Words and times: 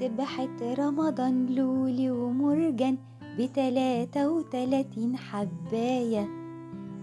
سبحة 0.00 0.74
رمضان 0.78 1.46
لولي 1.46 2.10
ومرجان 2.10 2.98
بتلاتة 3.38 4.30
وتلاتين 4.30 5.16
حباية. 5.16 6.28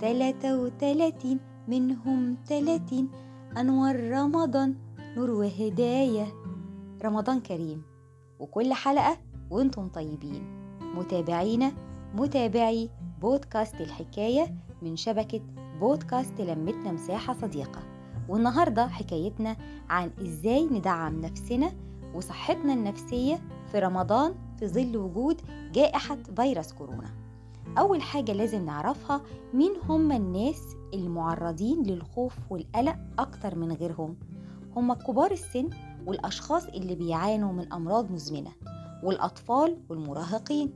تلاتة 0.02 0.62
وتلاتين 0.62 1.40
منهم 1.68 2.36
تلاتين 2.36 3.10
أنوار 3.58 4.10
رمضان 4.10 4.76
نور 5.18 5.30
وهداية. 5.32 6.28
رمضان 7.04 7.40
كريم. 7.40 7.84
وكل 8.40 8.74
حلقة 8.74 9.18
وأنتم 9.52 9.88
طيبين. 9.88 10.44
متابعينا 10.96 11.72
متابعي 12.16 12.90
بودكاست 13.22 13.82
الحكاية 13.82 14.56
من 14.82 14.96
شبكة 14.96 15.42
بودكاست 15.80 16.42
لمتنا 16.42 16.92
مساحة 16.92 17.34
صديقة. 17.34 17.82
والنهاردة 18.30 18.88
حكايتنا 18.88 19.56
عن 19.90 20.12
إزاي 20.22 20.66
ندعم 20.66 21.22
نفسنا 21.22 21.72
وصحتنا 22.14 22.74
النفسية 22.74 23.42
في 23.72 23.80
رمضان 23.80 24.36
في 24.60 24.68
ظل 24.68 24.98
وجود 24.98 25.42
جائحة 25.74 26.18
فيروس 26.36 26.74
كورونا. 26.74 27.10
أول 27.78 28.02
حاجة 28.02 28.32
لازم 28.34 28.66
نعرفها 28.66 29.22
مين 29.54 29.74
هم 29.90 30.12
الناس 30.12 30.76
المعرضين 30.94 31.84
للخوف 31.84 32.36
والقلق 32.50 32.96
أكتر 33.20 33.56
من 33.56 33.72
غيرهم؟ 33.72 34.16
هم 34.76 34.94
كبار 34.94 35.32
السن 35.32 35.70
والأشخاص 36.06 36.66
اللي 36.66 36.96
بيعانوا 36.96 37.54
من 37.54 37.74
أمراض 37.74 38.12
مزمنة 38.12 38.52
والأطفال 39.04 39.78
والمراهقين 39.90 40.74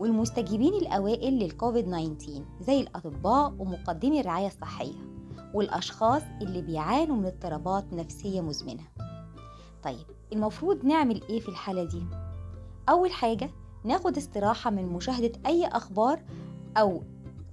والمستجيبين 0.00 0.74
الأوائل 0.74 1.38
للكوفيد 1.38 1.84
19 1.86 2.44
زي 2.60 2.80
الأطباء 2.80 3.54
ومقدمي 3.58 4.20
الرعاية 4.20 4.46
الصحية 4.46 4.94
والأشخاص 5.54 6.22
اللي 6.42 6.62
بيعانوا 6.62 7.16
من 7.16 7.26
اضطرابات 7.26 7.92
نفسية 7.92 8.40
مزمنة. 8.40 8.82
طيب 9.82 10.06
المفروض 10.32 10.84
نعمل 10.84 11.20
إيه 11.30 11.40
في 11.40 11.48
الحالة 11.48 11.84
دي؟ 11.84 12.02
أول 12.88 13.12
حاجة 13.12 13.50
ناخد 13.84 14.16
استراحة 14.16 14.70
من 14.70 14.86
مشاهدة 14.86 15.32
أي 15.46 15.66
أخبار 15.66 16.20
أو 16.76 17.02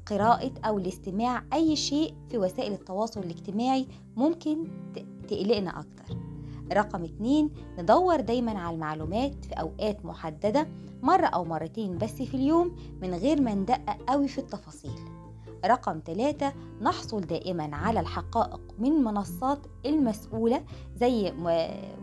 قراءة 0.06 0.52
أو 0.66 0.78
الاستماع 0.78 1.44
أي 1.54 1.76
شيء 1.76 2.14
في 2.30 2.38
وسائل 2.38 2.74
التواصل 2.74 3.20
الاجتماعي 3.20 3.88
ممكن 4.16 4.68
تقلقنا 5.28 5.80
أكتر 5.80 6.18
رقم 6.74 7.04
اتنين 7.04 7.50
ندور 7.80 8.20
دايما 8.22 8.60
على 8.60 8.76
المعلومات 8.76 9.46
في 9.46 9.54
أوقات 9.54 10.06
محددة 10.06 10.68
مرة 11.02 11.26
أو 11.26 11.46
مرتين 11.46 11.98
بس 11.98 12.14
في 12.14 12.34
اليوم 12.38 12.76
من 13.02 13.14
غير 13.14 13.42
ما 13.42 13.54
ندقق 13.54 13.98
قوي 14.08 14.28
في 14.28 14.38
التفاصيل 14.38 15.00
رقم 15.68 16.02
ثلاثة 16.06 16.54
نحصل 16.82 17.22
دائما 17.22 17.76
على 17.76 18.00
الحقائق 18.00 18.62
من 18.80 18.92
منصات 18.92 19.60
المسؤولة 19.86 20.64
زي 20.96 21.34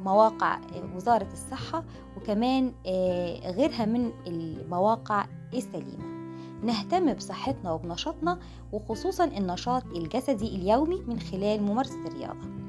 مواقع 0.05 0.61
وزارة 0.97 1.29
الصحة 1.33 1.85
وكمان 2.17 2.73
غيرها 3.45 3.85
من 3.85 4.13
المواقع 4.27 5.27
السليمة. 5.55 6.13
نهتم 6.63 7.13
بصحتنا 7.13 7.73
وبنشاطنا 7.73 8.39
وخصوصا 8.73 9.25
النشاط 9.25 9.85
الجسدي 9.87 10.57
اليومي 10.57 11.03
من 11.07 11.21
خلال 11.21 11.63
ممارسة 11.63 12.07
الرياضة. 12.07 12.63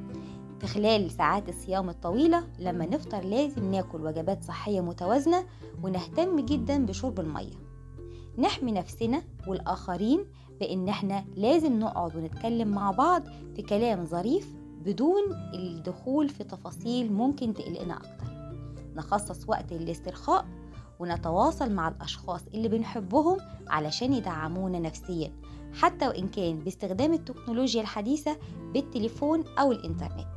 في 0.59 0.67
خلال 0.67 1.11
ساعات 1.11 1.49
الصيام 1.49 1.89
الطويلة 1.89 2.43
لما 2.59 2.85
نفطر 2.85 3.23
لازم 3.23 3.71
ناكل 3.71 4.01
وجبات 4.01 4.43
صحية 4.43 4.81
متوازنة 4.81 5.45
ونهتم 5.83 6.39
جدا 6.39 6.85
بشرب 6.85 7.19
المية. 7.19 7.72
نحمي 8.37 8.71
نفسنا 8.71 9.21
والآخرين 9.47 10.25
بإن 10.59 10.89
إحنا 10.89 11.25
لازم 11.35 11.79
نقعد 11.79 12.15
ونتكلم 12.15 12.67
مع 12.67 12.91
بعض 12.91 13.23
في 13.55 13.61
كلام 13.61 14.05
ظريف 14.05 14.53
بدون 14.85 15.21
الدخول 15.53 16.29
في 16.29 16.43
تفاصيل 16.43 17.13
ممكن 17.13 17.53
تقلقنا 17.53 17.97
أكتر. 17.97 18.33
نخصص 18.95 19.49
وقت 19.49 19.73
للاسترخاء 19.73 20.45
ونتواصل 20.99 21.71
مع 21.71 21.87
الأشخاص 21.87 22.41
اللي 22.53 22.67
بنحبهم 22.67 23.37
علشان 23.67 24.13
يدعمونا 24.13 24.79
نفسيا 24.79 25.31
حتى 25.73 26.07
وإن 26.07 26.27
كان 26.27 26.59
باستخدام 26.59 27.13
التكنولوجيا 27.13 27.81
الحديثة 27.81 28.37
بالتليفون 28.73 29.43
أو 29.59 29.71
الإنترنت. 29.71 30.27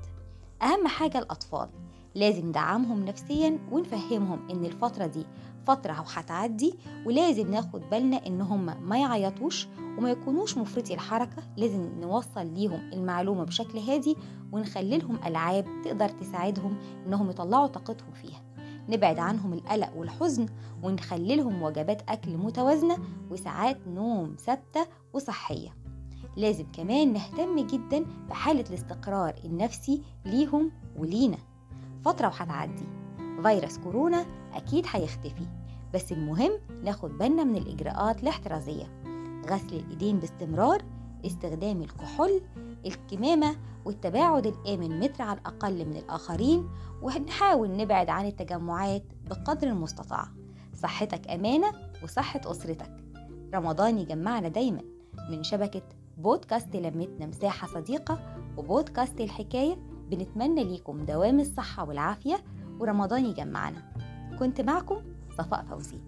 أهم 0.63 0.87
حاجة 0.87 1.19
الأطفال 1.19 1.69
لازم 2.15 2.49
ندعمهم 2.49 3.05
نفسيا 3.05 3.59
ونفهمهم 3.73 4.49
إن 4.51 4.65
الفترة 4.65 5.07
دي 5.07 5.27
فترة 5.67 6.01
وهتعدي 6.01 6.79
ولازم 7.07 7.51
ناخد 7.51 7.83
بالنا 7.91 8.27
إن 8.27 8.41
هم 8.41 8.89
ما 8.89 8.99
يعيطوش 8.99 9.69
وما 9.99 10.11
يكونوش 10.11 10.59
مفرطي 10.59 10.95
الحركة 10.95 11.43
لازم 11.57 12.01
نوصل 12.01 12.47
ليهم 12.55 12.91
المعلومة 12.93 13.45
بشكل 13.45 13.79
هادي 13.79 14.17
ونخلي 14.53 14.99
لهم 14.99 15.19
ألعاب 15.27 15.67
تقدر 15.85 16.09
تساعدهم 16.09 16.79
إنهم 17.07 17.31
يطلعوا 17.31 17.67
طاقتهم 17.67 18.13
فيها. 18.13 18.43
نبعد 18.89 19.19
عنهم 19.19 19.53
القلق 19.53 19.97
والحزن 19.97 20.47
ونخلي 20.83 21.37
لهم 21.37 21.63
وجبات 21.63 22.03
أكل 22.09 22.37
متوازنة 22.37 22.99
وساعات 23.31 23.79
نوم 23.87 24.37
ثابتة 24.39 24.87
وصحية. 25.13 25.75
لازم 26.37 26.65
كمان 26.73 27.13
نهتم 27.13 27.67
جدا 27.67 28.05
بحالة 28.29 28.65
الاستقرار 28.71 29.35
النفسي 29.45 30.03
ليهم 30.25 30.73
ولينا. 30.99 31.39
فترة 32.05 32.27
وهتعدي. 32.27 33.06
فيروس 33.43 33.79
كورونا 33.79 34.27
أكيد 34.55 34.87
هيختفي 34.91 35.47
بس 35.95 36.13
المهم 36.13 36.53
ناخد 36.85 37.19
بالنا 37.19 37.45
من 37.45 37.57
الإجراءات 37.57 38.23
الاحترازية. 38.23 39.03
غسل 39.51 39.77
الإيدين 39.77 40.19
باستمرار 40.19 40.83
استخدام 41.27 41.83
الكحول 41.83 42.41
الكمامة 42.87 43.57
والتباعد 43.85 44.47
الآمن 44.47 45.01
متر 45.01 45.23
على 45.23 45.39
الأقل 45.39 45.85
من 45.87 45.97
الآخرين 45.97 46.69
ونحاول 47.03 47.77
نبعد 47.77 48.09
عن 48.11 48.27
التجمعات 48.27 49.05
بقدر 49.31 49.67
المستطاع. 49.69 50.29
صحتك 50.75 51.31
أمانة 51.31 51.73
وصحة 52.05 52.41
أسرتك. 52.45 52.91
رمضان 53.55 53.99
يجمعنا 53.99 54.49
دايما. 54.49 54.81
من 55.31 55.43
شبكة 55.43 55.83
بودكاست 56.19 56.77
لمتنا 56.77 57.27
مساحة 57.27 57.67
صديقة 57.69 58.19
وبودكاست 58.57 59.21
الحكاية 59.21 59.77
بنتمنى 60.11 60.65
ليكم 60.65 61.05
دوام 61.05 61.41
الصحة 61.41 61.85
والعافية 61.89 62.37
ورمضان 62.81 63.25
يجمعنا. 63.27 63.83
كنت 64.39 64.61
معكم 64.61 64.97
صفاء 65.39 65.65
فوزي 65.65 65.99